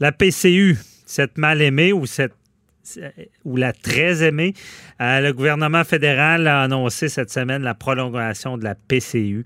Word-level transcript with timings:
La 0.00 0.12
PCU, 0.12 0.76
cette 1.06 1.38
mal 1.38 1.62
aimée 1.62 1.92
ou 1.92 2.06
cette 2.06 2.34
ou 3.44 3.56
la 3.56 3.72
très 3.72 4.22
aimée, 4.22 4.52
euh, 5.00 5.20
le 5.20 5.32
gouvernement 5.32 5.84
fédéral 5.84 6.46
a 6.46 6.62
annoncé 6.62 7.08
cette 7.08 7.30
semaine 7.30 7.62
la 7.62 7.74
prolongation 7.74 8.58
de 8.58 8.64
la 8.64 8.74
PCU. 8.74 9.44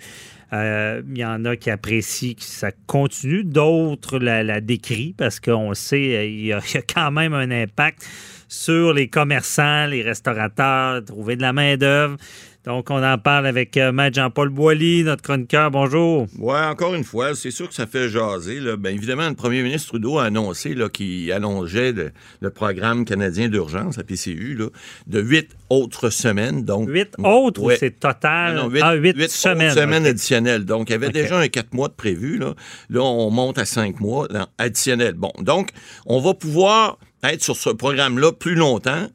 Euh, 0.52 1.02
il 1.08 1.18
y 1.18 1.24
en 1.24 1.44
a 1.44 1.56
qui 1.56 1.70
apprécient 1.70 2.34
que 2.34 2.42
ça 2.42 2.70
continue, 2.86 3.44
d'autres 3.44 4.18
la, 4.18 4.42
la 4.42 4.60
décrient 4.60 5.14
parce 5.16 5.40
qu'on 5.40 5.74
sait 5.74 6.16
euh, 6.16 6.24
il 6.24 6.46
y, 6.46 6.52
a, 6.52 6.60
il 6.68 6.74
y 6.74 6.78
a 6.78 6.82
quand 6.82 7.10
même 7.10 7.34
un 7.34 7.50
impact 7.50 8.06
sur 8.48 8.92
les 8.94 9.08
commerçants, 9.08 9.86
les 9.86 10.02
restaurateurs, 10.02 11.04
trouver 11.04 11.36
de 11.36 11.42
la 11.42 11.52
main-d'œuvre. 11.52 12.16
Donc, 12.64 12.90
on 12.90 13.02
en 13.02 13.16
parle 13.16 13.46
avec 13.46 13.78
euh, 13.78 13.92
Maître 13.92 14.16
Jean-Paul 14.16 14.50
Boilly, 14.50 15.02
notre 15.02 15.22
chroniqueur. 15.22 15.70
Bonjour. 15.70 16.26
Oui, 16.38 16.54
encore 16.58 16.94
une 16.94 17.04
fois, 17.04 17.34
c'est 17.34 17.50
sûr 17.52 17.66
que 17.66 17.74
ça 17.74 17.86
fait 17.86 18.10
jaser. 18.10 18.60
Là. 18.60 18.76
Bien 18.76 18.90
évidemment, 18.90 19.26
le 19.26 19.34
premier 19.36 19.62
ministre 19.62 19.88
Trudeau 19.88 20.18
a 20.18 20.24
annoncé 20.24 20.76
qu'il 20.92 21.32
allongeait 21.32 21.92
le, 21.92 22.10
le 22.40 22.50
programme 22.50 23.06
canadien 23.06 23.48
d'urgence, 23.48 23.96
la 23.96 24.04
PCU, 24.04 24.54
là, 24.54 24.66
de 25.06 25.20
huit 25.20 25.48
autres 25.70 26.10
semaines. 26.10 26.64
Donc, 26.64 26.90
Huit 26.90 27.14
autres 27.24 27.62
Ouais. 27.62 27.74
ou 27.76 27.78
c'est 27.78 27.98
total? 27.98 28.56
Non, 28.56 28.64
non, 28.64 28.70
huit, 28.70 28.80
ah, 28.84 28.94
huit 28.94 29.16
huit 29.16 29.30
semaines. 29.30 29.70
autres 29.70 29.80
semaines 29.80 30.02
OK. 30.02 30.08
additionnelles. 30.10 30.64
Donc, 30.66 30.90
il 30.90 30.92
y 30.92 30.96
avait 30.96 31.08
déjà 31.10 31.38
un 31.38 31.48
quatre 31.48 31.72
mois 31.72 31.88
de 31.88 31.94
prévu. 31.94 32.36
Là, 32.36 32.54
là 32.90 33.00
on 33.00 33.30
monte 33.30 33.56
à 33.58 33.64
cinq 33.64 34.00
mois 34.00 34.28
additionnels. 34.58 35.14
Bon, 35.14 35.32
donc, 35.40 35.70
on 36.04 36.20
va 36.20 36.34
pouvoir 36.34 36.98
être 37.22 37.42
sur 37.42 37.56
ce 37.56 37.70
programme-là 37.70 38.32
plus 38.32 38.54
longtemps. 38.54 39.06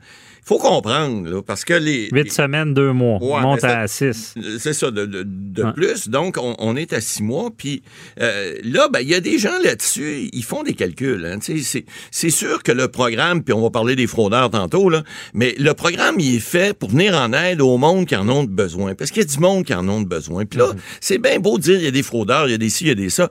Il 0.46 0.48
faut 0.50 0.58
comprendre, 0.58 1.30
là, 1.30 1.42
parce 1.42 1.64
que 1.64 1.74
les... 1.74 2.10
Huit 2.12 2.24
les- 2.26 2.30
semaines, 2.30 2.74
deux 2.74 2.92
mois. 2.92 3.18
Ouais, 3.24 3.32
on 3.36 3.40
monte 3.40 3.62
ça- 3.62 3.80
à 3.80 3.88
six. 3.88 4.36
C'est 4.60 4.74
ça, 4.74 4.92
de, 4.92 5.06
de- 5.06 5.24
de 5.26 5.64
Ouais. 5.64 5.72
plus. 5.74 6.10
Donc, 6.10 6.36
on, 6.38 6.54
on 6.60 6.76
est 6.76 6.92
à 6.92 7.00
six 7.00 7.24
mois. 7.24 7.50
Puis 7.58 7.82
euh, 8.20 8.56
là, 8.66 8.90
ben, 8.92 9.00
il 9.00 9.08
y 9.08 9.16
a 9.16 9.22
des 9.22 9.38
gens 9.38 9.58
là-dessus, 9.64 10.30
ils 10.34 10.44
font 10.44 10.64
des 10.64 10.74
calculs. 10.74 11.26
Hein, 11.26 11.40
c'est, 12.12 12.30
sûr 12.30 12.62
que 12.62 12.74
le 12.74 12.90
programme, 12.90 13.42
puis 13.42 13.54
on 13.54 13.62
va 13.62 13.70
parler 13.70 13.96
des 13.96 14.06
fraudeurs 14.06 14.50
tantôt, 14.50 14.90
là, 14.90 15.04
mais 15.34 15.56
le 15.58 15.74
programme, 15.74 16.20
il 16.20 16.36
est 16.36 16.40
fait 16.40 16.78
pour 16.78 16.90
venir 16.90 17.16
en 17.16 17.32
aide 17.32 17.62
au 17.62 17.78
monde 17.78 18.06
qui 18.06 18.16
en 18.18 18.28
ont 18.28 18.44
besoin. 18.44 18.96
Parce 18.96 19.12
qu'il 19.12 19.22
y 19.24 19.26
a 19.26 19.30
du 19.30 19.40
monde 19.40 19.64
qui 19.64 19.74
en 19.74 19.88
ont 19.88 20.02
besoin. 20.02 20.44
Puis 20.46 20.60
là, 20.60 20.72
c'est 21.00 21.20
bien 21.20 21.40
beau 21.40 21.58
de 21.58 21.64
dire 21.64 21.76
il 21.80 21.86
y 21.86 21.88
a 21.88 21.92
des 21.92 22.04
fraudeurs, 22.04 22.48
il 22.50 22.52
y 22.52 22.56
a 22.56 22.58
des 22.58 22.70
ci, 22.70 22.84
il 22.84 22.88
y 22.90 22.92
a 22.92 22.96
des 22.96 23.10
ça. 23.10 23.30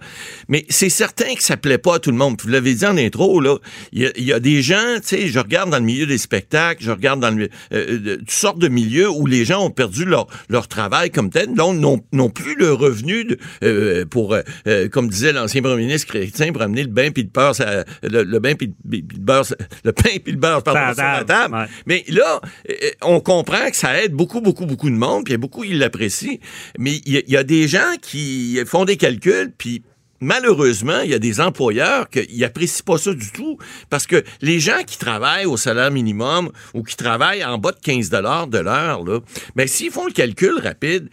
Mais 0.48 0.64
c'est 0.70 0.88
certain 0.88 1.34
que 1.34 1.42
ça 1.42 1.58
plaît 1.58 1.77
pas 1.77 1.96
à 1.96 1.98
tout 1.98 2.10
le 2.10 2.16
monde. 2.16 2.38
Puis 2.38 2.46
vous 2.46 2.52
l'avez 2.55 2.74
dit 2.74 2.86
en 2.86 2.96
intro, 2.96 3.38
là, 3.42 3.58
il 3.92 4.10
y 4.16 4.22
y 4.22 4.33
a 4.33 4.40
des 4.40 4.62
gens, 4.62 4.94
tu 5.02 5.08
sais, 5.08 5.27
je 5.28 5.38
regarde 5.38 5.68
dans 5.68 5.78
le 5.78 5.84
milieu 5.84 6.06
des 6.06 6.16
spectacles, 6.16 6.83
je 6.83 6.90
regarde 6.90 7.02
dans 7.20 7.31
le, 7.31 7.48
euh, 7.72 7.98
de- 7.98 8.20
sortes 8.28 8.58
de 8.58 8.69
milieux 8.69 9.11
où 9.11 9.27
les 9.27 9.45
gens 9.45 9.64
ont 9.64 9.70
perdu 9.70 10.05
leur, 10.05 10.27
leur 10.48 10.69
travail 10.69 11.11
comme 11.11 11.31
tel, 11.31 11.55
donc 11.55 11.77
n'ont 12.12 12.31
plus 12.31 12.55
le 12.56 12.72
revenu 12.72 13.25
de, 13.25 13.39
euh, 13.64 14.05
pour, 14.06 14.34
euh, 14.34 14.42
euh, 14.67 14.89
comme 14.89 15.08
disait 15.08 15.33
l'ancien 15.33 15.62
premier 15.62 15.83
ministre 15.83 16.08
chrétien, 16.08 16.53
pour 16.53 16.62
amener 16.62 16.83
le 16.83 16.89
bain 16.91 17.11
puis 17.11 17.23
le 17.25 17.28
beurre, 17.28 17.55
ça- 17.55 17.84
le, 18.03 18.23
le 18.23 18.39
bain 18.39 18.55
puis 18.55 18.73
le, 18.91 19.00
beurre, 19.19 19.45
le 19.84 19.92
pain 19.92 20.11
puis 20.23 20.33
le 20.33 20.39
beurre, 20.39 20.62
pardon, 20.62 20.80
Sur 20.95 21.03
la 21.03 21.25
table, 21.25 21.55
ouais. 21.55 21.67
Mais 21.86 22.05
là, 22.08 22.41
euh, 22.70 22.75
on 23.03 23.20
comprend 23.20 23.70
que 23.70 23.77
ça 23.77 24.03
aide 24.03 24.12
beaucoup, 24.12 24.41
beaucoup, 24.41 24.67
beaucoup 24.67 24.91
de 24.91 24.97
monde, 24.97 25.25
puis 25.25 25.33
il 25.33 25.34
y 25.34 25.36
a 25.36 25.39
beaucoup 25.39 25.62
qui 25.62 25.74
l'apprécient. 25.74 26.36
Mais 26.79 27.01
il 27.07 27.17
y, 27.27 27.33
y 27.33 27.36
a 27.36 27.45
des 27.45 27.68
gens 27.68 27.96
qui 28.01 28.58
font 28.67 28.85
des 28.85 28.96
calculs, 28.96 29.52
puis 29.57 29.83
malheureusement, 30.22 31.00
il 31.00 31.10
y 31.10 31.14
a 31.14 31.18
des 31.18 31.40
employeurs 31.40 32.08
qui 32.08 32.38
n'apprécient 32.38 32.84
pas 32.86 32.96
ça 32.96 33.12
du 33.12 33.30
tout 33.33 33.58
parce 33.90 34.06
que 34.06 34.24
les 34.40 34.60
gens 34.60 34.83
qui 34.86 34.96
travaillent 34.96 35.46
au 35.46 35.56
salaire 35.56 35.90
minimum 35.90 36.50
ou 36.74 36.83
qui 36.84 36.96
travaillent 36.96 37.44
en 37.44 37.58
bas 37.58 37.72
de 37.72 37.80
15 37.80 38.08
de 38.08 38.58
l'heure, 38.58 39.05
là, 39.05 39.18
ben, 39.56 39.66
s'ils 39.66 39.90
font 39.90 40.06
le 40.06 40.12
calcul 40.12 40.58
rapide, 40.62 41.11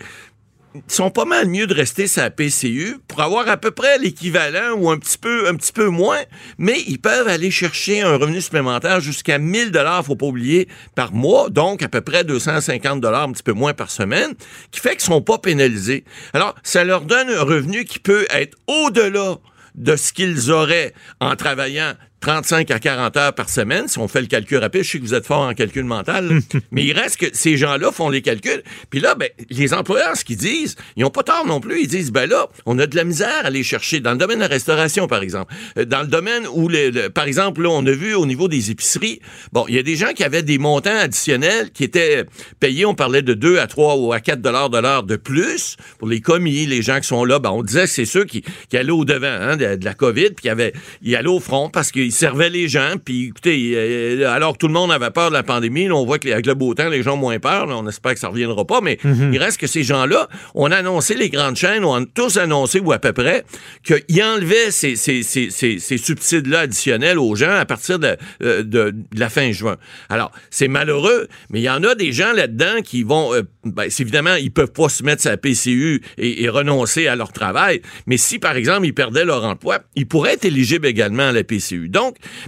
sont 0.88 1.10
pas 1.10 1.26
mal 1.26 1.48
mieux 1.48 1.68
de 1.68 1.74
rester 1.74 2.06
la 2.18 2.30
PCU 2.30 2.98
pour 3.08 3.22
avoir 3.22 3.48
à 3.50 3.58
peu 3.58 3.72
près 3.72 3.98
l'équivalent 3.98 4.74
ou 4.78 4.90
un 4.90 4.98
petit 4.98 5.18
peu 5.18 5.48
un 5.48 5.56
petit 5.56 5.72
peu 5.72 5.88
moins, 5.88 6.20
mais 6.58 6.80
ils 6.88 7.00
peuvent 7.00 7.28
aller 7.28 7.52
chercher 7.52 8.02
un 8.02 8.18
revenu 8.18 8.42
supplémentaire 8.42 9.00
jusqu'à 9.00 9.38
1000 9.38 9.72
dollars, 9.72 10.06
faut 10.06 10.16
pas 10.16 10.28
oublier 10.28 10.68
par 10.96 11.14
mois, 11.14 11.50
donc 11.50 11.82
à 11.82 11.90
peu 11.90 12.02
près 12.02 12.24
250 12.24 13.02
dollars 13.02 13.24
un 13.24 13.32
petit 13.32 13.44
peu 13.44 13.54
moins 13.54 13.74
par 13.74 13.90
semaine, 13.90 14.34
qui 14.72 14.80
fait 14.80 14.92
qu'ils 14.92 15.02
sont 15.02 15.22
pas 15.22 15.40
pénalisés. 15.40 16.04
Alors, 16.34 16.56
ça 16.64 16.84
leur 16.84 17.02
donne 17.02 17.30
un 17.30 17.44
revenu 17.44 17.86
qui 17.86 18.00
peut 18.00 18.28
être 18.30 18.58
au-delà 18.68 19.38
de 19.76 19.96
ce 19.96 20.14
qu'ils 20.14 20.52
auraient 20.52 20.94
en 21.20 21.36
travaillant 21.36 21.94
35 22.22 22.70
à 22.72 22.80
40 22.80 23.18
heures 23.18 23.34
par 23.34 23.50
semaine, 23.50 23.88
si 23.88 23.98
on 23.98 24.08
fait 24.08 24.22
le 24.22 24.28
calcul 24.28 24.58
rapide, 24.58 24.84
je 24.84 24.92
sais 24.92 25.00
que 25.00 25.04
vous 25.04 25.14
êtes 25.14 25.26
fort 25.26 25.42
en 25.42 25.54
calcul 25.54 25.84
mental, 25.86 26.40
mais 26.72 26.84
il 26.86 26.94
reste 26.94 27.18
que 27.18 27.26
ces 27.34 27.56
gens-là 27.58 27.92
font 27.92 28.10
les 28.10 28.22
calculs. 28.22 28.62
Puis 28.90 29.00
là, 29.00 29.16
ben, 29.16 29.30
les 29.50 29.74
employeurs, 29.74 30.16
ce 30.18 30.26
qu'ils 30.26 30.38
disent, 30.38 30.76
ils 30.98 31.04
n'ont 31.04 31.10
pas 31.10 31.24
tort 31.24 31.46
non 31.48 31.60
plus. 31.60 31.82
Ils 31.82 31.88
disent, 31.88 32.12
ben 32.12 32.30
là, 32.30 32.48
on 32.66 32.78
a 32.80 32.88
de 32.88 32.96
la 32.96 33.04
misère 33.04 33.30
à 33.44 33.48
aller 33.48 33.64
chercher 33.64 34.00
dans 34.02 34.12
le 34.12 34.18
domaine 34.18 34.38
de 34.38 34.44
la 34.44 34.48
restauration, 34.48 35.08
par 35.08 35.22
exemple. 35.22 35.54
Euh, 35.78 35.86
Dans 35.86 36.02
le 36.02 36.08
domaine 36.08 36.44
où, 36.54 36.68
le, 36.68 36.90
le- 36.90 37.10
par 37.10 37.26
exemple, 37.26 37.62
là, 37.64 37.70
on 37.70 37.86
a 37.86 37.92
vu 37.92 38.14
au 38.16 38.26
niveau 38.26 38.48
des 38.48 38.72
épiceries, 38.72 39.22
bon, 39.54 39.66
il 39.70 39.76
y 39.76 39.80
a 39.80 39.84
des 39.84 39.96
gens 39.96 40.12
qui 40.14 40.24
avaient 40.24 40.44
des 40.44 40.58
montants 40.58 40.98
additionnels 40.98 41.72
qui 41.72 41.84
étaient 41.84 42.26
payés, 42.60 42.86
on 42.86 42.96
parlait 42.96 43.22
de 43.22 43.34
2 43.34 43.60
à 43.60 43.68
3 43.68 43.96
ou 43.98 44.12
à 44.14 44.20
4 44.20 44.42
dollars 44.42 44.70
de 44.70 44.78
l'heure 44.80 45.04
de 45.04 45.16
plus 45.16 45.78
pour 45.98 46.08
les 46.08 46.22
commis, 46.22 46.66
les 46.66 46.82
gens 46.82 47.00
qui 47.00 47.08
sont 47.08 47.24
là. 47.26 47.40
Ben, 47.40 47.52
on 47.52 47.64
disait 47.64 47.84
que 47.84 47.90
c'est 47.90 48.06
ceux 48.06 48.26
qui, 48.26 48.44
qui 48.70 48.78
allaient 48.78 48.92
au 48.92 49.06
devant 49.06 49.28
hein, 49.28 49.58
de, 49.58 49.76
de 49.76 49.86
la 49.86 49.94
COVID, 49.94 50.32
puis 50.32 50.44
qui 50.44 50.50
avaient, 50.50 50.74
ils 51.02 51.16
allaient 51.16 51.28
au 51.30 51.40
front 51.40 51.70
parce 51.70 51.92
qu'ils 51.92 52.09
servaient 52.12 52.50
les 52.50 52.68
gens. 52.68 52.96
Puis 53.04 53.28
écoutez, 53.28 53.74
euh, 53.76 54.30
alors 54.30 54.54
que 54.54 54.58
tout 54.58 54.68
le 54.68 54.74
monde 54.74 54.92
avait 54.92 55.12
peur 55.12 55.30
de 55.30 55.34
la 55.34 55.44
pandémie, 55.44 55.88
là, 55.88 55.96
on 55.96 56.06
voit 56.06 56.20
qu'avec 56.20 56.46
le 56.46 56.54
beau 56.54 56.74
temps, 56.74 56.90
les 56.90 57.04
gens 57.04 57.14
ont 57.14 57.18
moins 57.18 57.40
peur. 57.40 57.66
là. 57.66 57.76
on 57.78 57.88
espère 57.88 58.14
que 58.14 58.20
ça 58.20 58.30
reviendra 58.30 58.66
pas, 58.66 58.82
mais 58.82 58.98
il 59.04 59.38
reste 59.38 59.60
que 59.60 59.68
ces 59.68 59.84
gens-là, 59.84 60.28
on 60.56 60.72
a 60.72 60.78
annoncé, 60.78 61.16
les 61.16 61.30
grandes 61.30 61.56
chaînes 61.56 61.84
ont 61.84 62.04
tous 62.06 62.38
annoncé, 62.38 62.80
ou 62.80 62.92
à 62.92 63.00
peu 63.00 63.14
près, 63.14 63.44
qu'ils 63.84 64.24
enlevaient 64.24 64.72
ces, 64.72 64.96
ces, 64.96 65.24
ces, 65.24 65.50
ces, 65.50 65.98
subsides-là 65.98 66.62
additionnels 66.62 67.20
aux 67.20 67.36
gens 67.36 67.52
à 67.52 67.66
partir 67.66 68.00
de, 68.00 68.16
euh, 68.44 68.64
de, 68.64 68.92
de 68.92 69.20
la 69.20 69.30
fin 69.30 69.52
juin. 69.52 69.78
Alors, 70.10 70.32
c'est 70.50 70.68
malheureux, 70.68 71.28
mais 71.50 71.60
il 71.60 71.64
y 71.64 71.70
en 71.70 71.84
a 71.84 71.96
des 71.96 72.12
gens 72.12 72.32
là-dedans 72.34 72.82
qui 72.84 73.04
vont, 73.04 73.34
euh, 73.34 73.44
ben, 73.66 73.90
c'est 73.90 74.04
évidemment, 74.04 74.36
ils 74.36 74.52
peuvent 74.52 74.72
pas 74.72 74.90
se 74.90 75.04
mettre 75.04 75.28
la 75.28 75.38
PCU 75.38 76.02
et, 76.18 76.44
et 76.44 76.50
renoncer 76.50 77.08
à 77.08 77.16
leur 77.16 77.32
travail, 77.32 77.82
mais 78.06 78.18
si, 78.18 78.40
par 78.40 78.56
exemple, 78.56 78.86
ils 78.86 78.94
perdaient 78.94 79.26
leur 79.26 79.44
emploi, 79.44 79.80
ils 79.96 80.08
pourraient 80.08 80.34
être 80.34 80.46
éligibles 80.46 80.88
également 80.88 81.28
à 81.30 81.32
la 81.32 81.44
PCU. 81.44 81.90
Donc, 81.90 81.99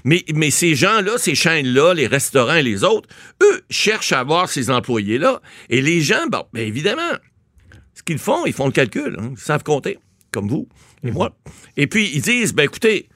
mais, 0.04 0.24
mais 0.34 0.52
ces 0.52 0.76
gens-là, 0.76 1.18
ces 1.18 1.36
chaînes-là, 1.36 1.94
les 1.94 2.08
restaurants 2.08 2.56
et 2.56 2.64
les 2.64 2.84
autres, 2.84 3.10
eux, 3.42 3.62
cherchent 3.70 4.12
à 4.12 4.20
avoir 4.20 4.50
ces 4.50 4.70
employés-là, 4.70 5.42
et 5.70 5.82
les 5.82 6.02
gens, 6.02 6.28
bon, 6.28 6.44
ben, 6.54 6.68
évidemment, 6.68 7.12
ce 7.94 8.04
qu'ils 8.04 8.20
font, 8.20 8.46
ils 8.46 8.54
font 8.54 8.66
le 8.66 8.72
calcul, 8.72 9.16
hein, 9.20 9.30
ils 9.32 9.38
savent 9.38 9.64
compter, 9.64 9.98
comme 10.32 10.48
vous 10.48 10.68
et 11.04 11.12
moi. 11.12 11.36
Et 11.78 11.88
puis, 11.88 12.12
ils 12.14 12.22
disent, 12.22 12.54
ben 12.54 12.64
écoutez, 12.64 13.10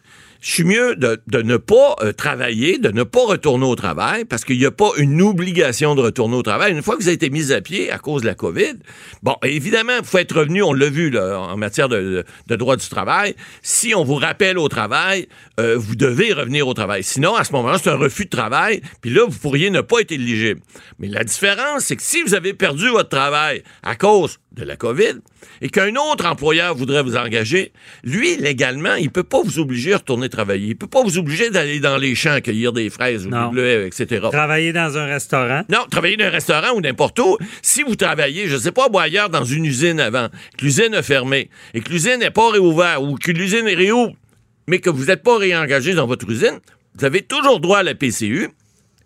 je 0.46 0.52
suis 0.52 0.64
mieux 0.64 0.96
de, 0.96 1.42
ne 1.42 1.58
pas 1.58 1.96
euh, 2.04 2.14
travailler, 2.14 2.78
de 2.78 2.92
ne 2.92 3.02
pas 3.02 3.26
retourner 3.26 3.66
au 3.66 3.76
travail, 3.76 4.26
parce 4.26 4.46
qu'il 4.46 4.60
n'y 4.60 4.66
a 4.68 4.72
pas 4.72 4.92
une 4.98 5.20
obligation 5.24 5.96
de 5.96 6.02
retourner 6.02 6.36
au 6.36 6.44
travail. 6.44 6.72
Une 6.72 6.84
fois 6.84 6.96
que 6.96 7.02
vous 7.02 7.08
avez 7.08 7.16
été 7.16 7.32
mis 7.32 7.52
à 7.52 7.62
pied 7.62 7.92
à 7.92 7.98
cause 7.98 8.22
de 8.22 8.28
la 8.28 8.36
COVID, 8.36 8.76
bon, 9.24 9.36
évidemment, 9.42 9.94
vous 9.98 10.06
faut 10.06 10.20
être 10.20 10.38
revenu, 10.38 10.62
on 10.62 10.74
l'a 10.74 10.88
vu 10.92 11.10
là, 11.10 11.40
en 11.40 11.58
matière 11.58 11.90
de, 11.90 12.24
droit 12.48 12.76
du 12.76 12.88
travail. 12.88 13.36
Si 13.64 13.96
on 13.96 14.04
vous 14.04 14.14
rappelle 14.14 14.60
au 14.60 14.68
travail, 14.68 15.28
euh, 15.60 15.78
vous 15.80 15.96
devez 15.96 16.32
revenir 16.32 16.68
au 16.68 16.76
travail. 16.76 17.04
Sinon, 17.04 17.36
à 17.36 17.44
ce 17.44 17.52
moment-là, 17.54 17.80
c'est 17.82 17.90
un 17.90 17.96
refus 17.98 18.26
de 18.26 18.30
travail, 18.30 18.82
puis 19.02 19.10
là, 19.10 19.26
vous 19.28 19.40
pourriez 19.40 19.72
ne 19.72 19.82
pas 19.82 20.02
être 20.02 20.12
éligible. 20.12 20.62
Mais 21.00 21.08
la 21.08 21.24
différence, 21.24 21.86
c'est 21.86 21.96
que 21.96 22.04
si 22.04 22.22
vous 22.22 22.36
avez 22.36 22.54
perdu 22.54 22.90
votre 22.90 23.10
travail 23.10 23.64
à 23.82 23.96
cause 23.96 24.38
de 24.52 24.64
la 24.64 24.76
COVID 24.76 25.22
et 25.62 25.70
qu'un 25.70 25.96
autre 25.96 26.26
employeur 26.26 26.76
voudrait 26.76 27.04
vous 27.04 27.18
engager, 27.18 27.74
lui, 28.04 28.38
légalement, 28.38 28.94
il 28.96 29.10
peut 29.10 29.24
pas 29.24 29.42
vous 29.42 29.60
obliger 29.60 29.94
à 29.94 29.98
retourner 29.98 30.30
travailler. 30.36 30.68
Il 30.70 30.76
peut 30.76 30.88
pas 30.88 31.02
vous 31.04 31.18
obliger 31.18 31.50
d'aller 31.50 31.80
dans 31.80 31.98
les 31.98 32.16
champs 32.16 32.40
cueillir 32.42 32.74
des 32.74 32.90
fraises 32.90 33.26
ou 33.26 33.30
des 33.30 33.50
bleuets, 33.52 33.88
etc. 33.88 34.28
Travailler 34.32 34.74
dans 34.74 34.98
un 34.98 35.06
restaurant. 35.06 35.64
Non, 35.70 35.86
travailler 35.90 36.18
dans 36.18 36.26
un 36.26 36.30
restaurant 36.30 36.76
ou 36.76 36.82
n'importe 36.82 37.20
où. 37.20 37.38
Si 37.62 37.84
vous 37.84 37.96
travaillez, 37.96 38.48
je 38.48 38.58
sais 38.58 38.72
pas, 38.72 38.90
moi, 38.90 39.04
ailleurs 39.04 39.30
dans 39.30 39.46
une 39.46 39.66
usine 39.66 40.00
avant, 40.00 40.30
que 40.58 40.66
l'usine 40.66 40.94
a 40.94 41.04
fermé 41.04 41.50
et 41.74 41.82
que 41.82 41.90
l'usine 41.90 42.20
n'est 42.20 42.32
pas 42.32 42.52
réouverte 42.52 43.02
ou 43.02 43.16
que 43.16 43.32
l'usine 43.32 43.68
est 43.68 43.76
réouvre, 43.76 44.14
mais 44.68 44.80
que 44.80 44.90
vous 44.90 45.06
n'êtes 45.06 45.24
pas 45.24 45.38
réengagé 45.38 45.94
dans 45.94 46.08
votre 46.08 46.30
usine, 46.30 46.60
vous 46.98 47.06
avez 47.06 47.22
toujours 47.22 47.60
droit 47.60 47.80
à 47.80 47.84
la 47.84 47.96
PCU 47.96 48.50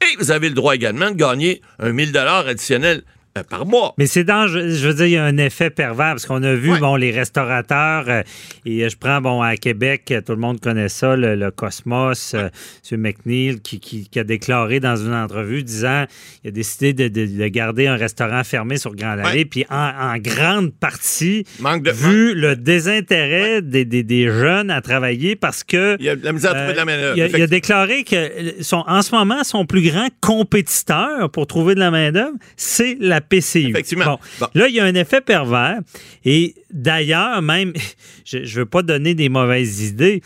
et 0.02 0.18
vous 0.18 0.32
avez 0.32 0.50
le 0.50 0.56
droit 0.56 0.76
également 0.76 1.12
de 1.12 1.16
gagner 1.16 1.62
un 1.80 1.92
1000 1.92 2.12
dollars 2.12 2.48
additionnel 2.48 3.04
par 3.44 3.66
mois. 3.66 3.94
Mais 3.98 4.06
c'est 4.08 4.24
dangereux. 4.24 4.70
Je 4.70 4.88
veux 4.88 4.94
dire, 4.94 5.06
il 5.06 5.12
y 5.12 5.18
a 5.18 5.24
un 5.26 5.38
effet 5.38 5.70
pervers 5.70 6.10
parce 6.12 6.26
qu'on 6.26 6.44
a 6.44 6.54
vu, 6.54 6.72
Ouais. 6.72 6.80
bon, 6.80 6.96
les 6.96 7.12
restaurateurs, 7.12 8.06
euh, 8.08 8.22
et 8.66 8.90
je 8.90 8.98
prends, 8.98 9.22
bon, 9.22 9.42
à 9.42 9.56
Québec, 9.58 10.12
euh, 10.12 10.22
tout 10.22 10.32
le 10.34 10.40
monde 10.40 10.60
connaît 10.60 10.90
ça, 10.90 11.16
le, 11.16 11.36
le 11.36 11.52
Cosmos, 11.52 12.34
euh, 12.34 12.50
M. 12.92 13.02
McNeil, 13.02 13.60
qui, 13.62 13.80
qui- 13.80 14.08
qui 14.10 14.20
a 14.20 14.24
déclaré 14.24 14.80
dans 14.80 14.96
une 14.96 15.14
entrevue 15.14 15.64
disant 15.64 16.06
il 16.44 16.50
a 16.50 16.52
décidé 16.52 16.94
de, 16.94 17.08
de- 17.08 17.26
de 17.38 17.48
garder 17.48 17.88
un 17.88 17.96
restaurant 17.96 18.44
fermé 18.44 18.78
sur 18.78 18.96
Grande 18.96 19.20
Allée, 19.20 19.40
Ouais. 19.40 19.46
puis 19.46 19.66
en, 19.70 19.76
en 19.76 20.18
grande 20.18 20.74
partie, 20.74 21.46
Manque 21.60 21.84
de- 21.84 21.92
vu 21.92 22.34
le 22.34 22.56
désintérêt 22.56 23.62
des, 23.62 23.86
des- 23.86 24.04
des 24.04 24.28
jeunes 24.28 24.70
à 24.72 24.82
travailler 24.82 25.36
parce 25.36 25.64
que. 25.64 25.98
Il 26.00 26.10
a 26.10 26.16
la 26.16 26.34
misère 26.34 26.54
de 26.54 26.58
la 26.74 26.82
Euh, 26.82 26.86
main-d'œuvre. 26.86 27.18
il, 27.18 27.22
a, 27.22 27.26
il 27.28 27.36
a 27.36 27.38
Effectivement. 27.38 27.48
déclaré 27.50 28.04
que 28.04 28.16
euh, 28.16 28.52
son, 28.62 28.84
en 28.88 29.02
ce 29.02 29.14
moment, 29.16 29.44
son 29.44 29.66
plus 29.66 29.82
grand 29.90 30.08
compétiteur 30.22 31.30
pour 31.32 31.48
trouver 31.48 31.76
de 31.76 31.80
la 31.80 31.92
main-d'œuvre, 31.92 32.36
c'est 32.58 32.98
la 33.00 33.22
PCU. 33.30 33.70
Effectivement. 33.70 34.06
Bon. 34.06 34.20
Bon. 34.42 34.48
Là, 34.56 34.68
il 34.68 34.76
y 34.76 34.80
a 34.80 34.86
un 34.86 34.96
effet 34.96 35.22
pervers. 35.22 35.80
Et 36.26 36.56
d'ailleurs, 36.72 37.42
même, 37.42 37.74
je 38.26 38.38
ne 38.40 38.46
veux 38.46 38.66
pas 38.66 38.82
donner 38.82 39.14
des 39.16 39.30
mauvaises 39.30 39.82
idées, 39.84 40.22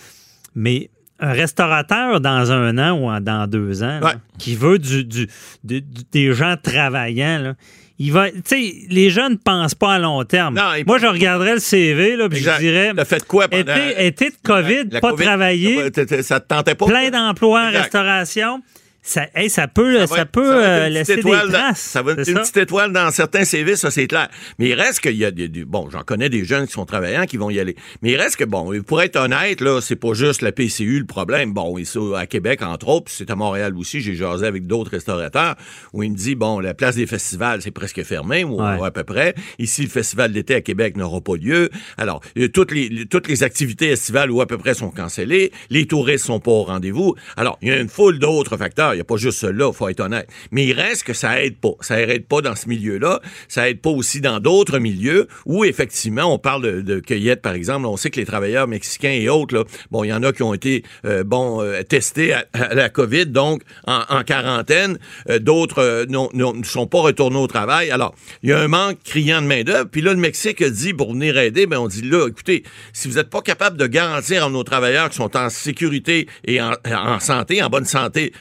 mais 0.55 0.89
un 1.19 1.31
restaurateur 1.31 2.19
dans 2.19 2.51
un 2.51 2.77
an 2.77 2.99
ou 2.99 3.19
dans 3.21 3.47
deux 3.47 3.83
ans, 3.83 3.99
là, 3.99 4.05
Ouais. 4.07 4.13
qui 4.39 4.55
veut 4.55 4.79
du, 4.79 5.03
du- 5.05 5.27
du- 5.63 5.81
du- 5.81 6.03
des 6.11 6.33
gens 6.33 6.55
travaillants, 6.61 7.39
là, 7.39 7.53
il 7.99 8.11
va, 8.11 8.29
tu 8.31 8.41
sais, 8.45 8.73
les 8.89 9.09
jeunes 9.11 9.33
ne 9.33 9.37
pensent 9.37 9.75
pas 9.75 9.93
à 9.93 9.99
long 9.99 10.23
terme. 10.25 10.55
Non, 10.55 10.71
Moi, 10.85 10.97
je 10.97 11.05
regarderais 11.05 11.53
le 11.53 11.59
CV, 11.59 12.17
là, 12.17 12.27
puis 12.27 12.39
je 12.39 12.57
dirais, 12.59 12.91
T'as 12.95 13.05
fait 13.05 13.25
quoi 13.25 13.47
pendant... 13.47 13.61
été, 13.73 14.05
été 14.07 14.29
de 14.31 14.35
COVID, 14.43 14.85
la 14.91 14.99
pas 14.99 15.11
COVID? 15.11 15.23
travailler, 15.23 15.91
T- 15.91 16.05
t- 16.07 16.23
Ça 16.23 16.39
te 16.39 16.47
tentait 16.47 16.75
pas? 16.75 16.87
plein 16.87 17.09
d'emplois 17.11 17.61
en 17.67 17.71
restauration, 17.71 18.61
ça, 19.05 19.27
hey, 19.35 19.49
ça 19.49 19.67
peut, 19.67 20.07
ça 20.07 20.21
être- 20.21 20.31
peut 20.31 20.61
ça 20.61 20.87
une 20.87 20.93
laisser 20.93 21.13
étoile 21.19 21.49
traces. 21.49 21.81
ça 21.81 22.01
va 22.01 22.13
être 22.13 22.27
une 22.29 22.35
petite 22.35 22.55
étoile 22.55 22.93
dans 22.93 23.11
certains 23.11 23.43
CV, 23.43 23.75
ça 23.75 23.91
c'est 23.91 24.07
clair. 24.07 24.29
Mais 24.59 24.69
il 24.69 24.73
reste 24.75 25.01
qu'il 25.01 25.17
y 25.17 25.25
a 25.25 25.31
des, 25.31 25.49
des- 25.49 25.65
bon, 25.65 25.89
j'en 25.89 26.03
connais 26.03 26.29
des 26.29 26.45
jeunes 26.45 26.67
qui 26.67 26.71
sont 26.73 26.85
travaillants 26.85 27.25
qui 27.25 27.35
vont 27.35 27.49
y 27.49 27.59
aller. 27.59 27.75
Mais 28.01 28.11
il 28.11 28.15
reste 28.15 28.37
que 28.37 28.45
bon, 28.45 28.71
pour 28.87 29.01
être 29.01 29.17
honnête 29.17 29.59
là, 29.59 29.81
c'est 29.81 29.97
pas 29.97 30.13
juste 30.13 30.41
la 30.41 30.53
PCU 30.53 30.99
le 30.99 31.05
problème. 31.05 31.51
Bon, 31.53 31.77
ici 31.77 31.97
à 32.15 32.25
Québec 32.27 32.61
entre 32.61 32.87
autres, 32.87 33.05
puis 33.05 33.15
c'est 33.17 33.29
à 33.29 33.35
Montréal 33.35 33.75
aussi, 33.75 33.99
j'ai 33.99 34.15
jasé 34.15 34.45
avec 34.47 34.67
d'autres 34.67 34.91
restaurateurs 34.91 35.55
où 35.91 36.01
il 36.01 36.11
me 36.11 36.15
dit 36.15 36.35
bon, 36.35 36.59
la 36.61 36.73
place 36.73 36.95
des 36.95 37.05
festivals 37.05 37.61
c'est 37.61 37.71
presque 37.71 38.01
fermé 38.03 38.45
ou 38.45 38.61
Ouais. 38.61 38.85
à 38.85 38.91
peu 38.91 39.03
près. 39.03 39.35
Ici 39.59 39.83
le 39.83 39.89
festival 39.89 40.31
d'été 40.31 40.55
à 40.55 40.61
Québec 40.61 40.95
n'aura 40.95 41.19
pas 41.19 41.35
lieu. 41.35 41.69
Alors, 41.97 42.21
toutes 42.53 42.71
les 42.71 42.87
les- 42.87 43.05
toutes 43.05 43.27
les 43.27 43.43
activités 43.43 43.89
estivales 43.89 44.31
ou 44.31 44.39
à 44.39 44.45
peu 44.47 44.57
près 44.57 44.73
sont 44.73 44.91
cancellées, 44.91 45.51
les 45.69 45.85
touristes 45.87 46.25
sont 46.25 46.39
pas 46.39 46.51
au 46.51 46.63
rendez-vous. 46.63 47.15
Alors, 47.35 47.57
il 47.61 47.67
y 47.67 47.71
a 47.71 47.79
une 47.79 47.89
foule 47.89 48.17
d'autres 48.19 48.55
facteurs, 48.57 48.92
il 48.93 48.97
y 48.97 49.01
a 49.01 49.05
pas 49.05 49.17
juste 49.17 49.39
cela, 49.39 49.71
faut 49.71 49.87
être 49.89 49.99
honnête. 49.99 50.27
Mais 50.51 50.65
il 50.65 50.73
reste 50.73 51.03
que 51.03 51.13
ça 51.13 51.41
aide 51.41 51.57
pas. 51.57 51.73
Ça 51.81 52.01
aide 52.01 52.25
pas 52.25 52.41
dans 52.41 52.55
ce 52.55 52.67
milieu-là, 52.67 53.21
ça 53.47 53.69
aide 53.69 53.81
pas 53.81 53.89
aussi 53.89 54.21
dans 54.21 54.39
d'autres 54.39 54.79
milieux 54.79 55.27
où 55.45 55.65
effectivement 55.65 56.33
on 56.33 56.39
parle 56.39 56.61
de, 56.63 56.81
de 56.81 56.99
cueillette 56.99 57.41
par 57.41 57.53
exemple, 57.53 57.85
on 57.85 57.97
sait 57.97 58.09
que 58.09 58.19
les 58.19 58.25
travailleurs 58.25 58.67
mexicains 58.67 59.11
et 59.11 59.29
autres 59.29 59.55
là, 59.55 59.63
bon, 59.91 60.03
il 60.03 60.09
y 60.09 60.13
en 60.13 60.23
a 60.23 60.31
qui 60.31 60.43
ont 60.43 60.53
été 60.53 60.83
euh, 61.05 61.23
bon 61.23 61.61
euh, 61.61 61.83
testés 61.83 62.33
à, 62.33 62.45
la 62.73 62.89
Covid 62.89 63.27
donc 63.27 63.61
en, 63.85 64.23
quarantaine, 64.23 64.97
Euh, 65.29 65.39
d'autres 65.39 66.05
ne 66.07 66.63
sont 66.63 66.87
pas 66.87 66.99
retournés 66.99 67.37
au 67.37 67.47
travail. 67.47 67.91
Alors, 67.91 68.15
il 68.41 68.49
y 68.49 68.53
a 68.53 68.59
un 68.59 68.67
manque 68.67 68.97
criant 69.03 69.41
de 69.41 69.47
main-d'œuvre. 69.47 69.89
Puis 69.89 70.01
là, 70.01 70.13
le 70.13 70.19
Mexique 70.19 70.63
dit 70.63 70.93
pour 70.93 71.13
venir 71.13 71.37
aider, 71.37 71.65
ben 71.65 71.77
on 71.77 71.87
dit 71.87 72.01
là, 72.01 72.27
écoutez, 72.27 72.63
si 72.93 73.07
vous 73.07 73.15
n'êtes 73.15 73.29
pas 73.29 73.41
capable 73.41 73.77
de 73.77 73.87
garantir 73.87 74.45
à 74.45 74.49
nos 74.49 74.63
travailleurs 74.63 75.09
qui 75.09 75.17
sont 75.17 75.35
en 75.35 75.49
sécurité 75.49 76.27
et 76.45 76.61
en, 76.61 77.19
santé, 77.19 77.61
en 77.61 77.69
bonne 77.69 77.85
santé, 77.85 78.33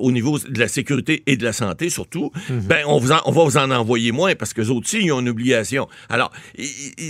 au 0.00 0.12
niveau 0.12 0.38
de 0.38 0.58
la 0.58 0.68
sécurité 0.68 1.22
et 1.26 1.36
de 1.36 1.44
la 1.44 1.52
santé 1.52 1.90
surtout, 1.90 2.30
ben 2.48 2.84
on, 2.86 2.98
vous 2.98 3.12
en- 3.12 3.20
on 3.26 3.32
va 3.32 3.44
vous 3.44 3.56
en 3.56 3.70
envoyer 3.70 4.12
moins 4.12 4.34
parce 4.34 4.52
que 4.52 4.62
eux 4.62 4.70
aussi, 4.72 5.00
ils 5.02 5.12
ont 5.12 5.20
une 5.20 5.28
obligation. 5.28 5.88
Alors, 6.08 6.30